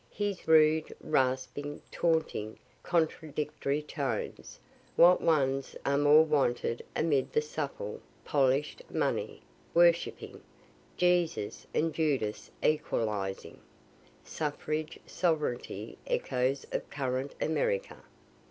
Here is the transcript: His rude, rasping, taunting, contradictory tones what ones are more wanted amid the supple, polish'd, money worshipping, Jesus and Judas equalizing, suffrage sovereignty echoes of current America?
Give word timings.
His 0.09 0.47
rude, 0.47 0.91
rasping, 0.99 1.79
taunting, 1.91 2.57
contradictory 2.81 3.83
tones 3.83 4.59
what 4.95 5.21
ones 5.21 5.75
are 5.85 5.99
more 5.99 6.25
wanted 6.25 6.83
amid 6.95 7.31
the 7.33 7.41
supple, 7.43 8.01
polish'd, 8.25 8.81
money 8.89 9.43
worshipping, 9.75 10.41
Jesus 10.97 11.67
and 11.71 11.93
Judas 11.93 12.49
equalizing, 12.63 13.59
suffrage 14.25 14.97
sovereignty 15.05 15.99
echoes 16.07 16.65
of 16.71 16.89
current 16.89 17.35
America? 17.39 17.97